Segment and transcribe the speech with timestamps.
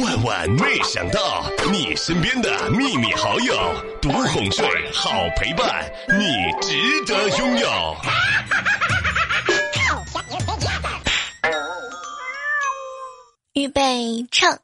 [0.00, 3.54] 万万没想到，你身边的秘密好友，
[4.00, 5.84] 独哄睡，好陪伴，
[6.18, 6.24] 你
[6.62, 6.72] 值
[7.06, 7.96] 得拥有。
[13.52, 14.58] 预备唱，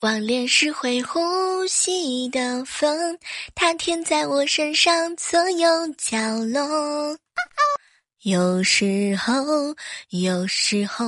[0.00, 3.18] 网恋是会呼吸的风，
[3.54, 5.68] 它甜在我身上所有
[5.98, 7.18] 角落。
[8.22, 9.34] 有时候，
[10.08, 11.04] 有时候。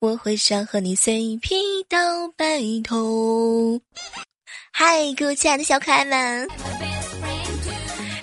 [0.00, 1.50] 我会想和你 CP
[1.88, 1.98] 到
[2.36, 3.80] 白头。
[4.70, 6.48] 嗨，各位亲爱的小可爱们，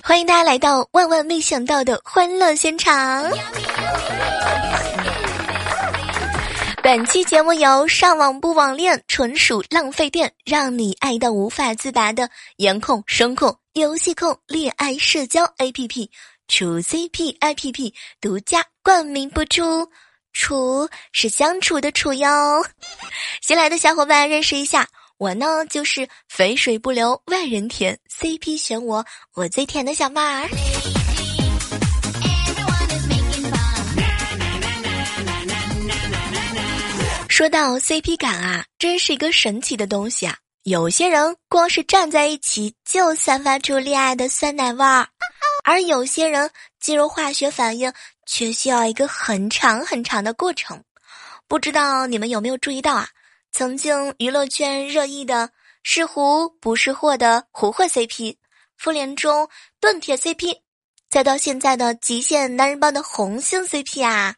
[0.02, 3.30] 欢迎大家来到万万没想到的欢乐现场。
[6.82, 16.08] 本期节目由上网不网恋纯属浪费电，让你爱到无法自拔的颜控、声控、游戏控恋爱社交 APP
[16.48, 19.86] 处 CP APP 独家冠名播出。
[20.38, 22.62] 处是相处的处哟，
[23.40, 24.86] 新来的小伙伴认识一下，
[25.16, 30.46] 我呢就是肥水不流外人田，CP 选我，我最甜的小妹儿。
[37.30, 40.36] 说到 CP 感啊，真是一个神奇的东西啊！
[40.64, 45.08] 有些人光是站在一起就散发出恋爱的酸奶味儿，
[45.64, 47.90] 而有些人进入化学反应。
[48.26, 50.82] 却需要一个很长很长的过程，
[51.48, 53.08] 不知道你们有没有注意到啊？
[53.52, 55.50] 曾经娱乐圈热议的
[55.82, 58.36] 是胡不是货的胡货 CP，
[58.76, 59.48] 复联中
[59.80, 60.60] 盾铁 CP，
[61.08, 64.34] 再到现在的极限男人帮的红星 CP 啊！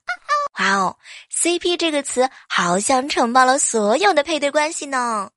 [0.60, 0.96] 哇哦
[1.34, 5.30] ，CP 这个词好像承包了所有的配对关系呢。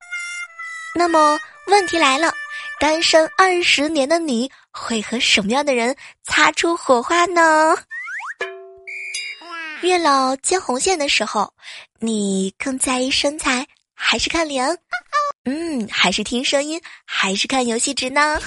[0.94, 2.32] 那么问题来了，
[2.78, 7.74] 单身二十年的你会和什么样的人擦出火花呢？
[9.82, 11.52] 月老牵红线的时候，
[11.98, 14.78] 你更在意身材还是看脸？
[15.44, 18.40] 嗯，还是听声音，还是看游戏值呢？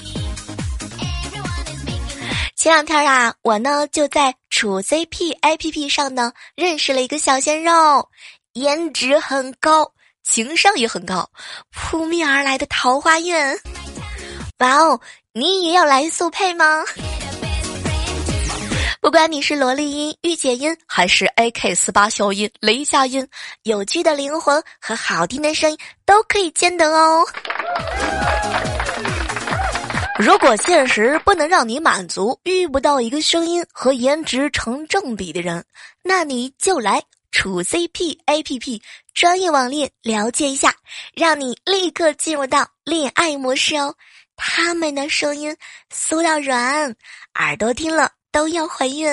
[2.56, 8.09] 前两天啊，我呢就在处 CP APP 上呢认识了一个小鲜肉，
[8.53, 9.91] 颜值很高，
[10.24, 11.29] 情商也很高，
[11.72, 13.35] 扑面而来的桃花运。
[14.59, 15.01] 哇哦，
[15.34, 16.84] 你也要来速配吗？
[19.05, 23.27] 不管你是萝莉音、御姐音，还是 AK 四八消音、雷佳音，
[23.61, 25.77] 有趣的灵魂和好听的声音
[26.07, 27.23] 都可以兼得哦。
[30.17, 35.63] 如果现实不能让你满足，遇不到一个声音和颜值成正比的人，
[36.01, 36.99] 那你就来
[37.29, 38.81] 处 CP APP
[39.13, 40.73] 专业网恋了解一下，
[41.13, 43.94] 让你立刻进入到恋爱模式哦。
[44.35, 45.55] 他们的声音
[45.94, 46.95] 酥到软，
[47.35, 48.09] 耳朵听了。
[48.35, 49.07] 都要怀孕。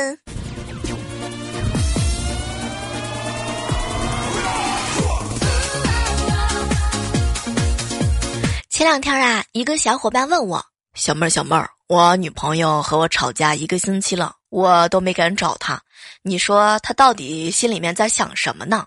[8.69, 10.61] 前两天啊，一个小伙伴问我
[10.99, 15.81] ：“小妹儿，小妹儿，我女朋友和我吵架一个星期了，我都没敢找她，
[16.22, 18.84] 你说她到底心里面在想什么呢？”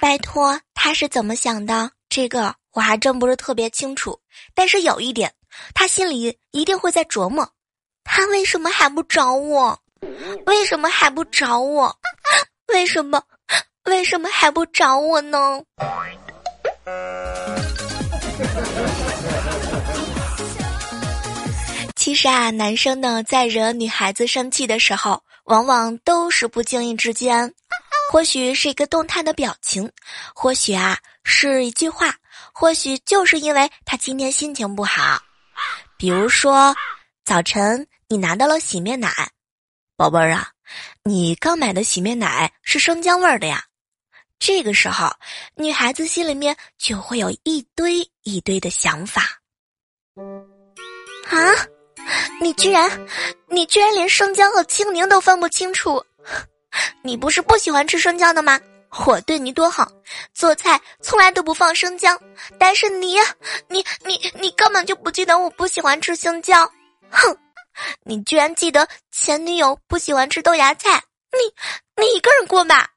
[0.00, 1.90] 拜托，她是怎么想的？
[2.08, 4.16] 这个我还真不是特别清楚。
[4.54, 5.34] 但是有一点，
[5.74, 7.50] 她心里一定会在琢磨。
[8.04, 9.78] 他为什么还不找我？
[10.46, 11.96] 为什么还不找我？
[12.68, 13.22] 为什么？
[13.84, 15.62] 为什么还不找我呢？
[21.96, 27.52] 其实啊，男生呢，在惹女孩子生气的时候，往往都是不经意之间，
[28.10, 29.90] 或许是一个动态的表情，
[30.34, 32.14] 或许啊是一句话，
[32.52, 35.20] 或许就是因为他今天心情不好，
[35.96, 36.74] 比如说
[37.24, 37.86] 早晨。
[38.14, 39.10] 你拿到了洗面奶，
[39.96, 40.48] 宝贝儿啊，
[41.02, 43.64] 你刚买的洗面奶是生姜味儿的呀。
[44.38, 45.10] 这个时候，
[45.56, 49.22] 女孩子心里面就会有一堆一堆的想法。
[51.26, 51.42] 啊，
[52.40, 52.88] 你居然，
[53.48, 56.00] 你居然连生姜和青柠都分不清楚，
[57.02, 58.60] 你不是不喜欢吃生姜的吗？
[59.06, 59.90] 我对你多好，
[60.32, 62.16] 做菜从来都不放生姜，
[62.60, 63.16] 但是你，
[63.68, 66.70] 你，你，你根本就不记得我不喜欢吃生姜，
[67.10, 67.36] 哼。
[68.04, 71.02] 你居然记得前女友不喜欢吃豆芽菜？
[71.32, 72.90] 你你一个人过吧。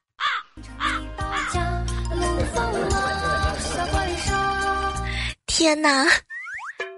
[5.46, 6.06] 天哪，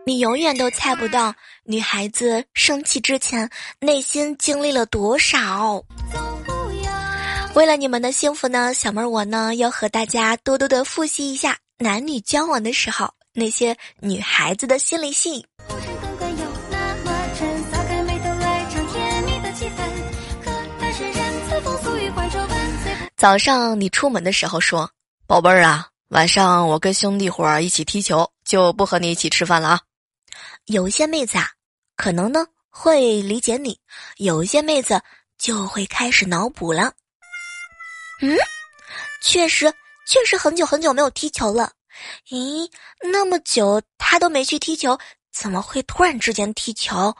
[0.04, 1.34] 你永远都猜不到
[1.64, 3.48] 女孩子生气之前
[3.78, 5.82] 内心经历了多少。
[7.54, 15.46] 为了你们的幸福呢，小妹儿我呢要和大家多多的复习一下男女交往的时候那些女孩子的心理戏。
[23.20, 24.90] 早上你出门的时候说
[25.28, 29.80] ：“宝贝儿啊，晚上我跟兄弟伙儿一起踢球，就不和你一起吃饭了啊。
[30.64, 31.50] 有些妹子啊，
[31.96, 33.74] 可能呢会理解你；
[34.16, 35.02] 有一些妹子
[35.36, 36.94] 就会开始脑补了。
[38.22, 38.34] 嗯，
[39.22, 39.70] 确实，
[40.08, 41.72] 确实很久很久没有踢球了。
[42.30, 42.66] 咦，
[43.12, 44.98] 那么久他都没去踢球，
[45.30, 47.14] 怎么会突然之间踢球？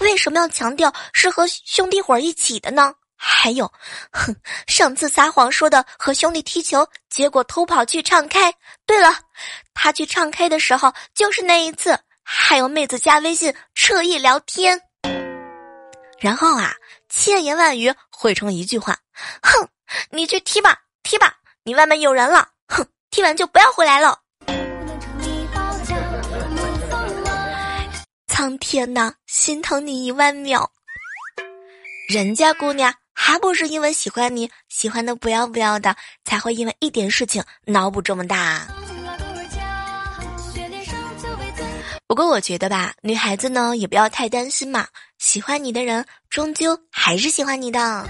[0.00, 2.94] 为什么要强调是和兄弟伙一起的呢？
[3.26, 3.72] 还有，
[4.12, 4.36] 哼，
[4.66, 8.54] 上次撒谎说的和兄弟踢球，结果偷跑去唱 K。
[8.84, 9.14] 对了，
[9.72, 11.98] 他去唱 K 的时候就是那一次。
[12.22, 14.80] 还有妹子加微信彻夜聊天，
[16.18, 16.74] 然后啊，
[17.08, 18.96] 千言万语汇成一句话：
[19.42, 19.68] 哼，
[20.10, 21.34] 你去踢吧，踢吧，
[21.64, 22.48] 你外面有人了。
[22.68, 24.18] 哼，踢完就不要回来了。
[28.26, 30.70] 苍天呐，心疼你一万秒。
[32.08, 32.94] 人家姑娘
[33.26, 38.68] 还不是因为喜欢你，喜欢的不要不要的，才会因为一点事情脑补这么大。
[42.06, 44.86] 不过我觉得吧，女孩子呢也不要太担心嘛，
[45.16, 48.06] 喜欢你的人终究还是喜欢你的。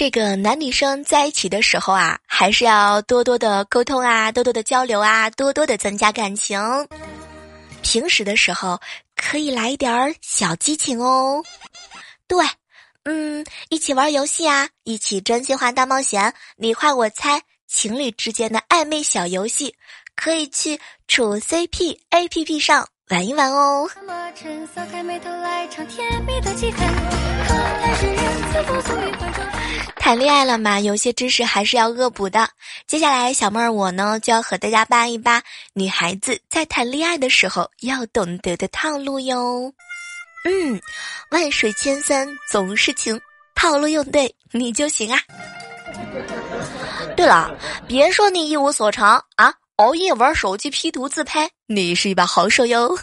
[0.00, 6.58] 这个男女生在一起的时候啊，还是要多多的沟通啊，多多的交流啊，多多的增加感情。
[7.82, 8.80] 平时的时候
[9.14, 11.44] 可以来一点小激情哦。
[12.26, 12.42] 对，
[13.04, 19.76] 嗯，一起玩游戏啊，一起真心话大冒险，你画我猜，情侣之间的暧昧小游戏，
[20.16, 23.88] 可以去处 CP APP 上玩一玩哦。
[29.96, 32.48] 谈恋爱了嘛，有些知识还是要恶补的。
[32.86, 35.42] 接下来，小妹儿我呢就要和大家扒一扒
[35.72, 39.72] 女孩子在谈恋爱的时候要懂得的套路哟。
[40.44, 40.80] 嗯，
[41.30, 43.20] 万水千山总是情，
[43.54, 45.20] 套路用对你就行啊。
[47.16, 47.54] 对了，
[47.86, 52.94] 别说你一无所长啊，熬夜玩手机 P 图自拍，你是一把好手哟。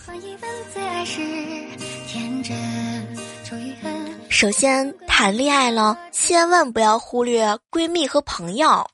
[4.30, 8.88] 首先，谈恋爱了，千万不要忽略闺蜜和朋友。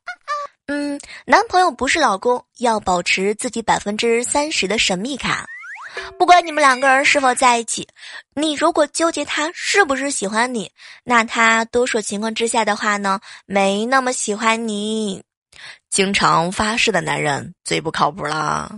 [0.67, 5.45] 嗯，男朋友不是老公，要保持自己百分之三十的神秘感。
[6.17, 7.85] 不管你们两个人是否在一起，
[8.33, 10.71] 你如果纠结他是不是喜欢你，
[11.03, 15.21] 那他多数情况之下的话呢，没那么喜欢你。
[15.89, 18.71] 经常发誓的男人最不靠谱了。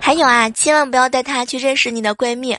[0.00, 2.56] 还有啊，千万不要带他去认识你的闺蜜。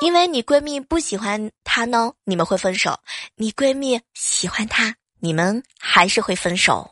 [0.00, 2.92] 因为你闺蜜不喜欢他呢，你们会分手；
[3.36, 6.90] 你闺蜜喜欢他，你们还是会分手。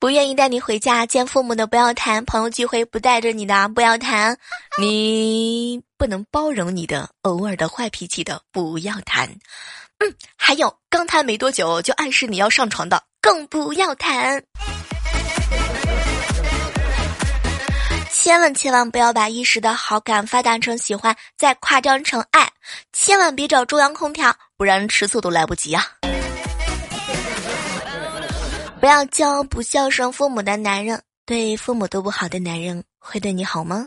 [0.00, 4.38] 不愿意带你回家见父母的不要谈，朋友聚会不带着你的不要谈，
[4.80, 9.28] 你不能包容你的偶尔的坏脾气的不要谈。
[9.98, 14.42] 嗯，还有刚谈没多久就暗示你要上床的，更不要谈。
[18.10, 22.50] 千万千万不要把一时的好感发展成喜欢，再夸张成爱。
[22.94, 25.84] 千万别找中央空调，不然吃醋都来不及啊！
[28.80, 33.86] 不要交不孝顺父母的男人，对父母都不好的男人会对你好吗？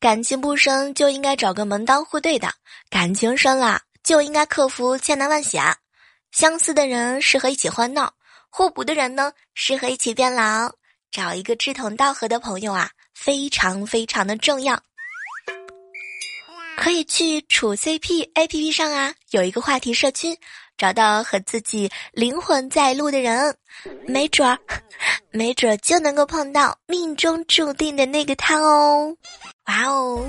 [0.00, 2.50] 感情不深就应该找个门当户对的，
[2.88, 5.62] 感情深了就应该克服千难万险。
[6.30, 8.14] 相似的人适合一起欢闹，
[8.48, 10.72] 互补的人呢适合一起变老。
[11.10, 14.80] 找一个志同道合的朋友啊，非常非常的重要。
[16.78, 20.36] 可以去处 CP A P P 上啊，有一个话题社区，
[20.76, 23.56] 找到和自己灵魂在路的人，
[24.06, 24.58] 没准儿，
[25.30, 29.14] 没准儿就能够碰到命中注定的那个他哦！
[29.66, 30.26] 哇哦！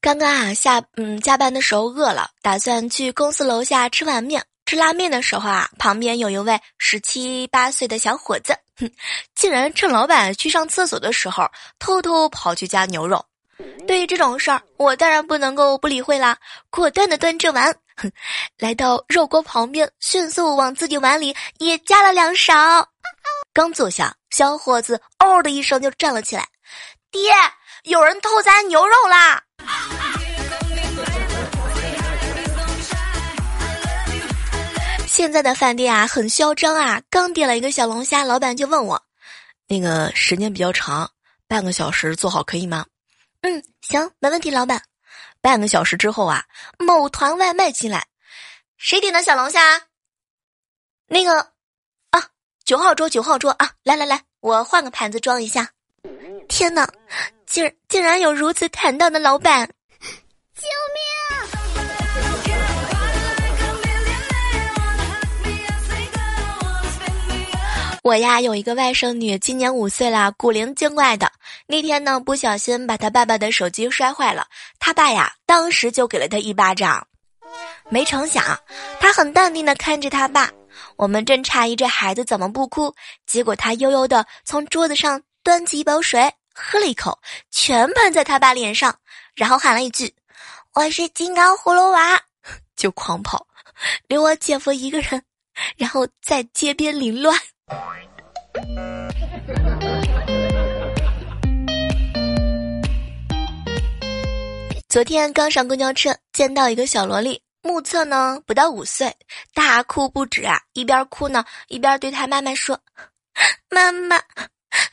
[0.00, 4.44] 刚刚啊下嗯加班的时候饿了，打算去公司楼下吃碗面。
[4.64, 8.90] 吃拉面的时候啊，旁边有一位十七八岁的小伙子，哼，
[9.34, 13.24] 竟然趁老板去上厕所的时候，偷偷跑去加牛肉。
[13.86, 16.36] 对于这种事儿，我当然不能够不理会啦，
[16.68, 18.10] 果断的端着碗，哼，
[18.58, 22.86] 来到肉锅旁边，迅速往自己碗里也加了两勺。
[23.54, 26.46] 刚坐下，小伙子嗷的一声就站了起来，
[27.10, 27.32] 爹，
[27.84, 29.42] 有人偷咱牛肉啦！
[35.16, 37.00] 现在的饭店啊，很嚣张啊！
[37.08, 39.02] 刚点了一个小龙虾，老板就问我
[39.66, 41.10] ：“那个时间比较长，
[41.48, 42.84] 半个小时做好可以吗
[43.40, 44.82] ？”“嗯，行，没问题，老板。”
[45.40, 46.44] 半个小时之后啊，
[46.78, 48.06] 某团外卖进来，
[48.76, 49.80] 谁点的小龙虾？
[51.06, 51.40] 那个
[52.10, 52.22] 啊，
[52.66, 53.70] 九号桌，九号桌啊！
[53.84, 55.70] 来来来，我换个盘子装一下。
[56.46, 56.86] 天哪，
[57.46, 59.70] 竟竟然有如此坦荡的老板！
[68.06, 71.32] 我呀有一个外甥女，今年五岁了，古灵精怪的。
[71.66, 74.46] 那天呢，不小心把她爸爸的手机摔坏了，
[74.78, 77.04] 她爸呀当时就给了她一巴掌。
[77.88, 78.56] 没成想，
[79.00, 80.48] 她很淡定的看着她爸。
[80.94, 82.94] 我们正诧异这孩子怎么不哭，
[83.26, 87.18] 结果她悠悠的从桌子上端起一包水，喝了一口，
[87.50, 88.96] 全喷在她爸脸上，
[89.34, 90.14] 然后喊了一句
[90.74, 92.22] ：“我是金刚葫芦娃”，
[92.78, 93.44] 就狂跑，
[94.06, 95.20] 留我姐夫一个人，
[95.76, 97.36] 然后在街边凌乱。
[104.88, 109.14] 昨天刚上公交车，见到一个小萝莉，目测呢不到五岁，
[109.52, 110.58] 大哭不止啊！
[110.72, 112.80] 一边哭呢，一边对他妈妈说
[113.68, 114.18] ：“妈妈，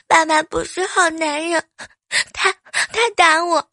[0.06, 1.64] 爸爸不是好男人，
[2.34, 3.66] 他他打我。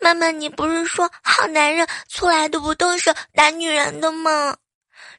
[0.00, 4.56] 妈妈，你不是说好男人出来的不都是打女人的吗？”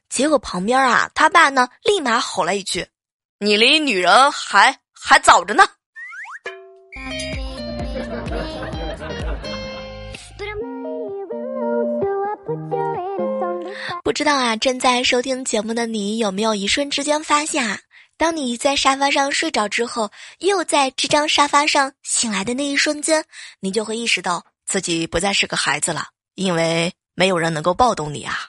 [0.08, 2.88] 结果旁边啊，他爸呢立马吼了一句。
[3.40, 5.62] 你离女人还还早着呢。
[14.02, 17.78] 不知道啊，正在收听节目的你有没有一瞬之间发现啊？
[18.16, 23.24] 当你在沙发上睡着之后，又在这张沙发上醒来的那一瞬间，
[23.60, 28.48] 你就会意识到自己不再是个孩子了，因为没有人能够抱动你啊。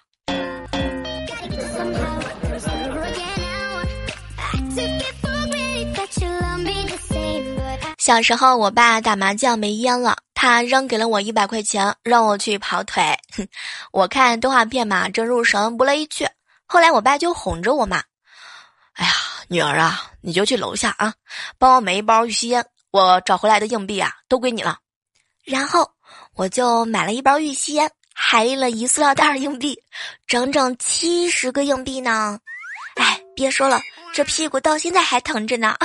[8.10, 13.16] 小时候，我爸打麻将没烟了，他扔给了我一百块钱，让我去跑腿。
[13.92, 16.28] 我看动画片嘛，正入神，不乐意去。
[16.66, 18.02] 后来我爸就哄着我嘛
[18.98, 19.12] ：“哎呀，
[19.48, 21.14] 女儿啊，你就去楼下啊，
[21.60, 24.80] 帮我买一包玉溪烟，我找回来的硬币啊，都归你了。”
[25.46, 25.88] 然后
[26.34, 29.80] 我就买了一包玉溪烟，还拎了一塑料袋硬币，
[30.26, 32.40] 整整七十个硬币呢。
[32.96, 33.80] 哎，别说了，
[34.16, 35.78] 这屁股到现在还疼着呢。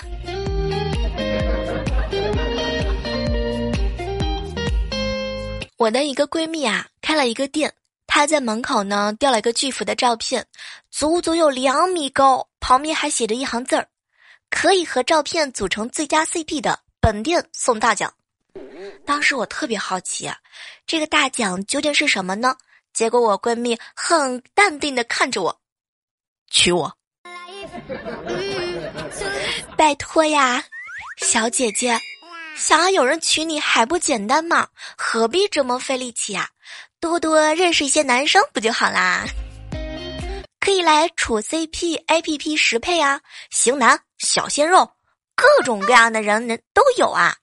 [5.76, 7.74] 我的一个闺蜜啊，开了一个店，
[8.06, 10.46] 她在门口呢吊了一个巨幅的照片，
[10.90, 13.88] 足足有两米高，旁边还写着一行字儿
[14.50, 18.14] ：“可以和照片组成最佳 CP 的，本店送大奖。”
[19.04, 20.38] 当时我特别好奇，啊
[20.86, 22.56] 这个大奖究竟是什么呢？
[22.92, 25.60] 结果我闺蜜很淡定的看着我，
[26.50, 26.96] 娶我，
[29.76, 30.62] 拜托呀，
[31.18, 31.98] 小姐姐。
[32.56, 34.68] 想要有人娶你还不简单吗？
[34.96, 36.48] 何必这么费力气呀？
[37.00, 39.24] 多多认识一些男生不就好啦？
[40.60, 43.20] 可以来处 CP APP 十配啊，
[43.50, 44.88] 型男、小鲜肉，
[45.34, 47.36] 各种各样的人人都有啊。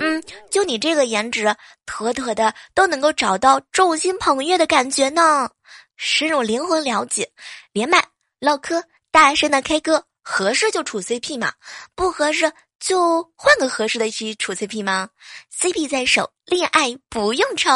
[0.00, 1.54] 嗯，就你这个颜值，
[1.84, 5.50] 妥妥的都能够找到众星捧月的感觉呢。
[5.96, 7.30] 深入灵魂了解，
[7.72, 8.02] 连麦
[8.38, 11.52] 唠嗑，大声的 K 歌，合适就处 CP 嘛，
[11.94, 12.52] 不合适。
[12.84, 15.08] 就换个合适的去处 CP 吗
[15.56, 17.70] ？CP 在手，恋爱不用愁。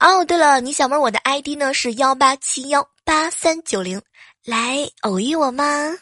[0.00, 1.74] 哦，对了，你想问我的 ID 呢？
[1.74, 4.00] 是幺八七幺八三九零，
[4.42, 5.92] 来偶遇我吗？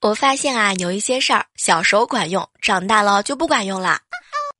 [0.00, 4.00] 我发现啊，有一些事儿小时候管用，长大了就不管用了。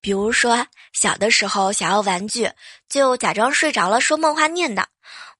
[0.03, 2.51] 比如说，小的时候想要玩具，
[2.87, 4.85] 就假装睡着了，说梦话念叨。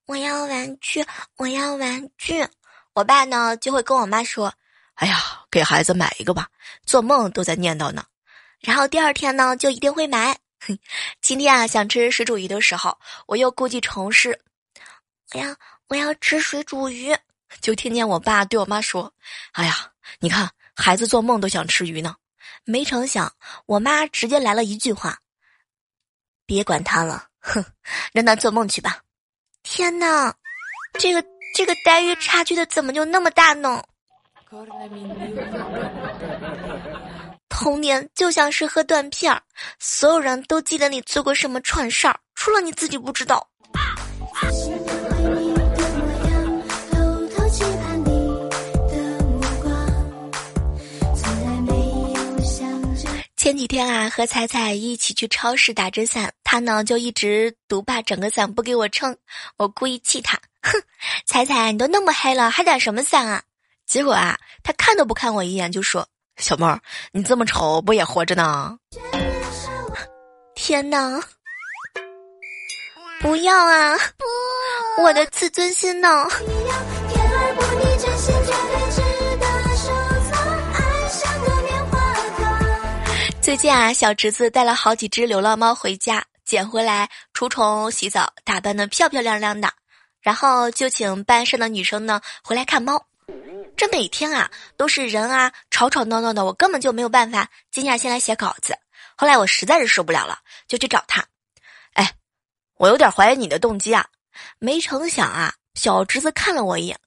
[0.07, 1.05] 我要玩具，
[1.37, 2.47] 我要玩具。
[2.93, 4.53] 我爸呢就会跟我妈说
[4.95, 5.19] ：“哎呀，
[5.51, 6.49] 给孩子买一个吧，
[6.85, 8.05] 做梦都在念叨呢。”
[8.61, 10.39] 然后第二天呢就一定会买。
[11.21, 14.39] 今天啊想吃水煮鱼的时候，我又故技重施，
[15.33, 15.57] 我要
[15.89, 17.17] 我要吃水煮鱼，
[17.61, 19.13] 就听见我爸对我妈说
[19.53, 22.17] ：“哎呀，你看孩子做梦都想吃鱼呢。”
[22.67, 23.35] 没成想，
[23.67, 25.19] 我妈直接来了一句话
[26.47, 27.65] ：“别管他了，哼，
[28.13, 29.01] 让他做梦去吧。”
[29.65, 30.33] 天哪，
[30.99, 33.83] 这个这个待遇差距的怎么就那么大呢？
[37.49, 39.43] 童年就像是喝断片儿，
[39.81, 43.49] 所有人都记得你做过什么蠢事儿，除了你自己不知道。
[53.45, 59.15] 前几天啊，和彩彩一起去超市打针伞，他呢就一直独霸整个伞不给我撑，
[59.59, 60.83] 我故意气他，哼，
[61.27, 63.43] 彩彩你都那么黑了，还打什么伞啊？
[63.87, 66.09] 结果啊，他看都不看我一眼就说
[66.41, 66.81] ：“小妹儿，
[67.13, 68.79] 你这么丑不也活着呢？”
[70.57, 71.21] 天哪！
[73.21, 73.95] 不要啊！
[74.17, 76.27] 不，我的自尊心呢？
[83.45, 89.71] 最近啊，小侄子带了好几只流浪猫回家，捡回来除虫、洗澡，打扮的漂漂亮亮的，
[90.23, 93.07] 然后就请班上的女生呢回来看猫。
[93.77, 98.79] 这每天啊都是人啊吵吵闹闹的，我根本就没有办法静下心来写稿子。
[99.15, 101.23] 后来我实在是受不了了，就去找他。
[101.93, 102.15] 哎，
[102.79, 104.07] 我有点怀疑你的动机啊！
[104.59, 106.99] 没成想啊，小侄子看了我一眼，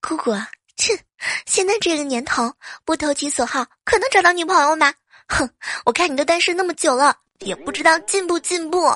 [0.00, 0.32] 姑姑，
[0.76, 0.96] 切，
[1.44, 2.54] 现在这个年头
[2.84, 4.94] 不投其所好，可能找到女朋友吗？
[5.30, 5.48] 哼，
[5.86, 8.88] 我看你都单身那么久了，也不知道进不进步。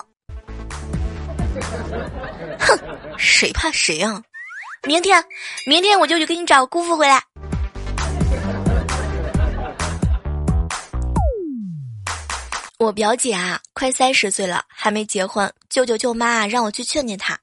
[2.59, 2.79] 哼，
[3.17, 4.21] 谁怕谁啊！
[4.83, 5.25] 明天，
[5.67, 7.23] 明天我就去给你找姑父回来。
[12.79, 17.39] 我表姐啊，快三十岁了，还没结婚，舅舅舅妈让我去劝劝她。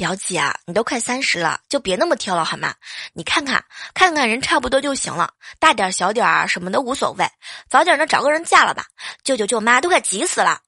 [0.00, 2.74] 表姐啊，你都快三十了，就别那么挑了好吗？
[3.12, 7.30] 你看看，看看人差不多就行了，大点小点儿什么的无所谓，
[7.68, 8.86] 早点的找个人嫁了吧。
[9.22, 10.58] 舅舅舅妈都快急死了。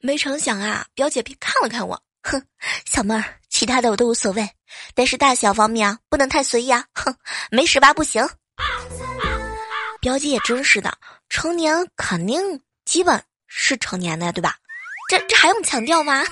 [0.00, 2.44] 没成想啊，表姐看了看我，哼，
[2.84, 4.46] 小妹儿，其他的我都无所谓，
[4.94, 6.84] 但是大小方面啊，不能太随意啊。
[6.92, 7.16] 哼，
[7.50, 8.28] 没十八不行。
[10.02, 10.92] 表姐也真是的，
[11.30, 14.56] 成年肯定基本是成年的呀，对吧？
[15.08, 16.22] 这这还用强调吗？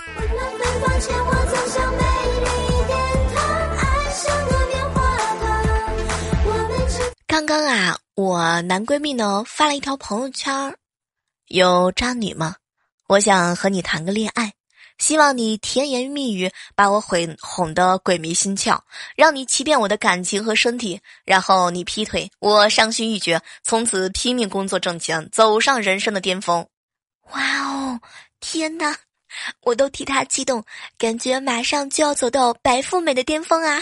[7.32, 10.76] 刚刚啊，我男闺蜜呢发了一条朋友圈
[11.46, 12.56] 有渣女吗？
[13.08, 14.52] 我想和你谈个恋爱，
[14.98, 18.78] 希望你甜言蜜语把我哄哄得鬼迷心窍，
[19.16, 26.66] 让你欺骗我的感情和身体，然后你劈腿，我伤心欲绝，从此拼命工作挣钱，走上人生的巅峰。
[27.30, 27.98] 哇哦，
[28.40, 28.94] 天哪，
[29.62, 30.62] 我都替他激动，
[30.98, 33.80] 感觉马上就要走到白富美的巅峰啊！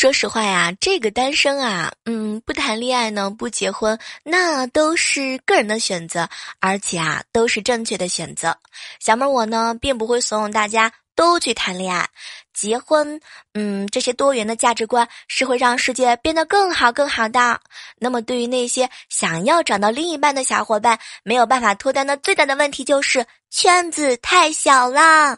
[0.00, 6.26] 说实话呀，这个单身啊，嗯，不谈恋爱呢，不结婚，那都是个人的选择，
[6.58, 8.56] 而且啊，都是正确的选择。
[8.98, 12.08] 小妹儿我呢，并不会怂恿大家都去谈恋爱、
[12.54, 13.20] 结婚，
[13.52, 17.60] 嗯，这些多元的价值观是会让世界变得更好、更好的。
[17.98, 25.36] 那么，对于那些想要找到另一半的小伙伴，没有办法脱单的最大的问题就是圈子太小了。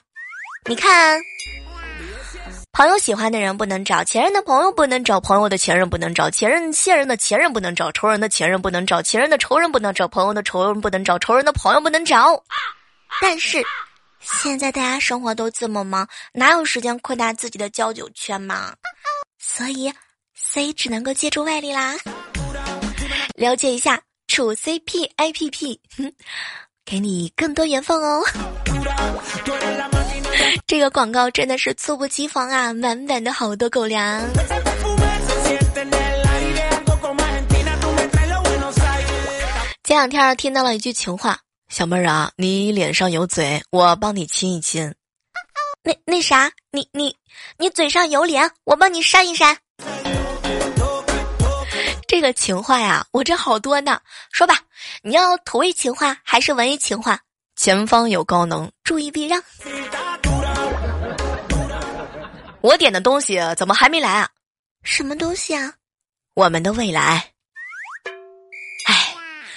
[0.68, 1.18] 你看。
[2.72, 12.42] 朋友喜欢的人不能找，前任的朋友不能找，朋友的前任不能找，前任现任的前任不能找，仇人的前任不能找，前任的仇人不能找，朋友的仇人不能找，仇人的朋友不能找。
[13.20, 13.62] 但是，
[14.20, 18.74] 现在大家生活都这么忙，哪有时间扩大自己的交友圈嘛？
[19.38, 19.92] 所以
[20.34, 21.94] ，C 只能够借助外力啦。
[23.34, 25.78] 了解一下处 CP APP，
[26.86, 28.22] 给你更多缘分哦。
[30.72, 32.72] 这个广告真的是猝不及防啊！
[32.72, 34.22] 满满的好多狗粮。
[39.84, 44.94] 前两天听到了一句情话：“小妹儿啊，你脸上有嘴，我帮你亲一亲。”
[45.84, 47.14] 那那啥，你你
[47.58, 49.54] 你嘴上有脸，我帮你扇一扇。
[52.08, 54.00] 这个情话呀，我这好多呢。
[54.30, 54.60] 说吧，
[55.02, 57.20] 你要土味情话还是文艺情话？
[57.56, 59.42] 前方有高能，注意避让。
[62.62, 64.28] 我点的东西怎么还没来啊？
[64.84, 65.74] 什么东西啊？
[66.34, 67.32] 我们的未来。
[68.86, 69.14] 哎，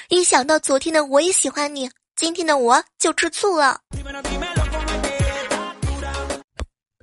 [0.10, 3.80] 一想到昨天的我也喜欢你，今天的我就吃醋了。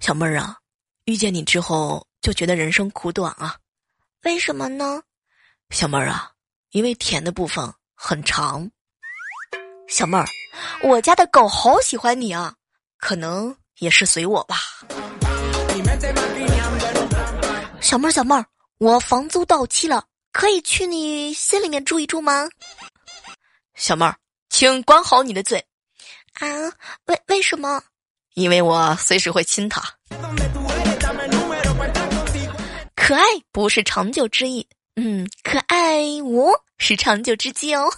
[0.00, 0.56] 小妹儿啊，
[1.04, 3.56] 遇见你之后就觉得人生苦短啊。
[4.24, 5.00] 为什么呢？
[5.70, 6.32] 小妹儿啊，
[6.72, 8.68] 因为甜的部分很长。
[9.86, 10.26] 小妹儿，
[10.82, 12.56] 我家的狗好喜欢你啊，
[12.98, 14.56] 可能也是随我吧。
[17.82, 18.46] 小妹儿，小妹儿，
[18.78, 22.48] 我房租到期了，可以去你心里面住一住吗？
[23.74, 24.16] 小妹儿，
[24.48, 25.58] 请管好你的嘴。
[26.34, 26.46] 啊，
[27.06, 27.82] 为为什么？
[28.34, 29.82] 因为我随时会亲他。
[32.94, 37.92] 可爱不是长久之意，嗯，可爱我是长久之计哦。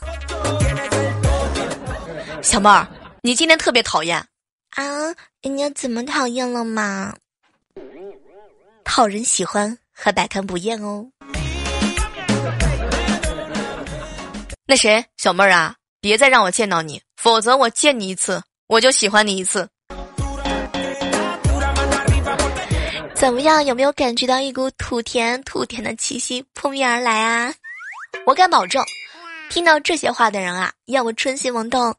[2.43, 2.89] 小妹儿，
[3.23, 4.17] 你今天特别讨厌
[4.71, 5.15] 啊？
[5.43, 7.15] 人家怎么讨厌了嘛？
[8.85, 9.77] 讨人喜欢。
[9.97, 11.07] 和百看不厌哦。
[14.67, 19.69] 那谁，小妹儿啊，别再让我见到你，否则我见你一次，我就喜欢你一次。
[23.15, 23.65] 怎么样？
[23.65, 27.55] 有没有感觉到一股土甜土甜的气息扑面而来啊？
[28.27, 28.85] 我敢保证，
[29.51, 31.95] 听到这些话的人啊，要么春心萌动，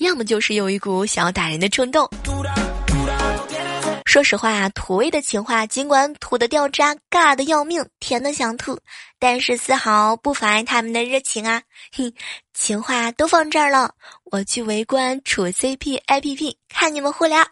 [0.00, 2.06] 要么就是有一股想要打人的冲动。
[4.08, 8.78] 说实话，土味的情话尽管土的掉渣、尬的要命、甜的想吐，
[9.18, 11.60] 但是丝毫不妨碍他们的热情啊！
[11.94, 12.10] 哼，
[12.54, 13.90] 情话都放这儿了，
[14.32, 17.46] 我去围观处 CP APP，看你们互聊。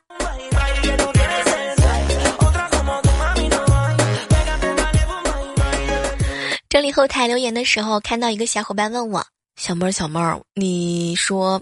[6.70, 9.22] 整理后台留言的时候，看到一个小伙伴问我
[9.60, 11.60] ：“小妹儿，小妹儿，你说，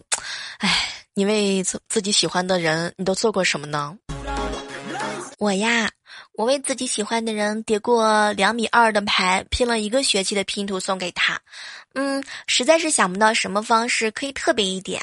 [0.59, 3.97] 哎，你为自自己喜欢的人，你都做过什么呢？”
[5.39, 5.91] 我呀，
[6.35, 11.39] 我为自己喜欢的人叠过两米二的牌，拼了一个学期的拼图送给他。
[11.95, 15.01] 嗯，实在是想不到什么方式可以特别一点。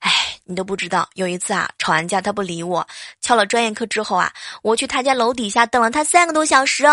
[0.00, 0.10] 哎，
[0.44, 2.86] 你都不知道，有一次啊，吵完架他不理我，
[3.20, 6.86] 翘了专业课之后啊，我去他家楼底下等了他三个多小时，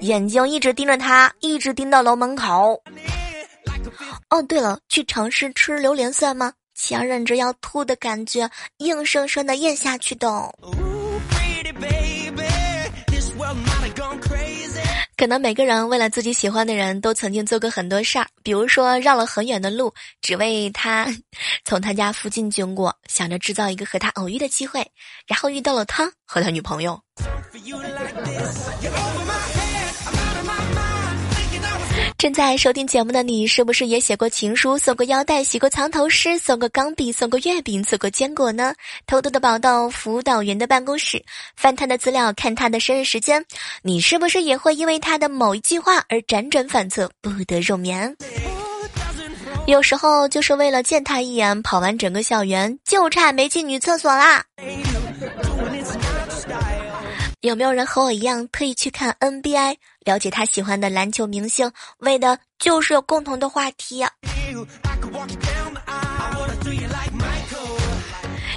[0.00, 2.82] 眼睛一直盯着他，一直盯到楼门口。
[4.30, 6.52] 哦，对了，去尝试吃榴莲算吗？
[6.74, 10.28] 强忍着要吐的感觉，硬生生的咽下去的。
[15.18, 21.08] 可能每个人为了自己喜欢的人都曾经做过很多事儿，比如说绕了很远的路，只为他
[21.66, 24.88] 从他家附近经过，想着制造一个和他偶遇的机会，
[25.26, 27.02] 然后遇到了他和他女朋友。
[32.18, 38.74] 正在收听节目的你，是不是也写过情书、送过腰带、写过藏头诗、送过钢笔、送过月饼、送过坚果呢？
[39.06, 43.44] 偷偷的跑到辅导员的办公室，翻他的资料，看他的生日时间。
[43.82, 48.16] 你是不是也会因为他的某一句话而辗转反侧，不得入眠？
[49.68, 54.44] 有时候就是为了见他一眼，跑完整个校园，就差没进女厕所啦。
[57.42, 59.76] 有没有人和我一样特意去看 NBA，
[60.08, 64.02] 了解他喜欢的篮球明星，为的就是有共同的话题？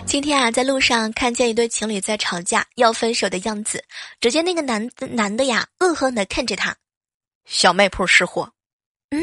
[0.06, 3.84] 今天啊，在路上看见一对情侣在吵架，要分手的样子。
[4.22, 6.74] 只见那个男男的呀，恶狠的看着他，
[7.46, 8.50] 小卖铺失货。
[9.10, 9.22] 嗯，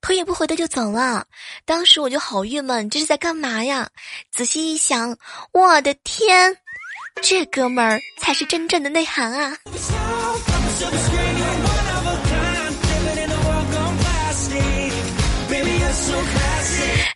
[0.00, 1.26] 头也不回的就走了。
[1.66, 3.90] 当时我就好郁闷，这是在干嘛呀？
[4.32, 5.14] 仔细一想，
[5.52, 6.56] 我的天！
[7.22, 9.58] 这哥们儿才是真正的内涵啊！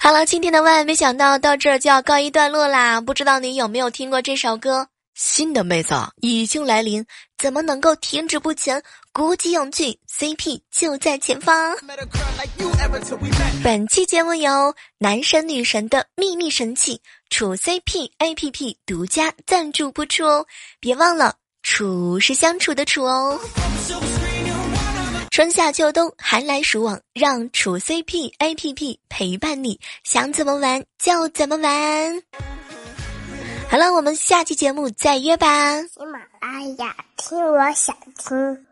[0.00, 3.00] 好了，今天的万万没想到到这儿就要告一段落啦。
[3.00, 4.86] 不知道你有没有听过这首歌？
[5.14, 7.06] 新的妹子已经来临，
[7.38, 8.82] 怎么能够停止不前？
[9.12, 11.74] 鼓起勇气，CP 就在前方。
[13.62, 17.00] 本期节目由男神女神的秘密神器
[17.30, 20.44] 处 CP APP 独家赞助播出哦！
[20.80, 23.40] 别忘了，处是相处的处哦。
[25.30, 32.22] 春夏秋冬，寒来暑往，让处 CP APP 陪伴你，想怎么玩就怎么玩。
[33.68, 35.82] 好了，我们下期节目再约吧。
[35.82, 38.66] 喜马拉雅，听我想听。